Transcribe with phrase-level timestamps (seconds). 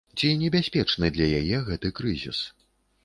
[0.19, 2.39] Ці небяспечны для яе гэты крызіс?